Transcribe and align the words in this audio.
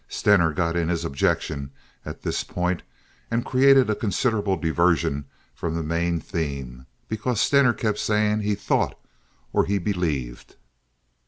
Steger 0.07 0.51
got 0.51 0.75
in 0.75 0.89
his 0.89 1.05
objection 1.05 1.69
at 2.03 2.23
this 2.23 2.43
point, 2.43 2.81
and 3.29 3.45
created 3.45 3.87
a 3.87 3.93
considerable 3.95 4.57
diversion 4.57 5.25
from 5.53 5.75
the 5.75 5.83
main 5.83 6.19
theme, 6.19 6.87
because 7.07 7.39
Stener 7.39 7.71
kept 7.73 7.99
saying 7.99 8.39
he 8.39 8.55
"thought" 8.55 8.99
or 9.53 9.65
he 9.65 9.77
"believed." 9.77 10.55